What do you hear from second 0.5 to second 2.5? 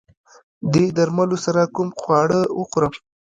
دې درملو سره کوم خواړه